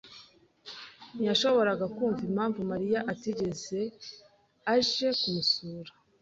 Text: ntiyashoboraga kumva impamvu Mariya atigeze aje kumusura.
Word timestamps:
ntiyashoboraga 1.13 1.85
kumva 1.95 2.21
impamvu 2.29 2.59
Mariya 2.71 2.99
atigeze 3.11 3.79
aje 4.73 5.07
kumusura. 5.19 5.91